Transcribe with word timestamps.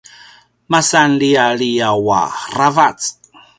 masan 0.71 1.09
lialiaw 1.19 2.05
aravac 2.21 2.99